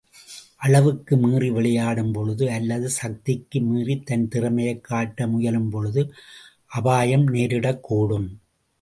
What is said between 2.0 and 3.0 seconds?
பொழுது, அல்லது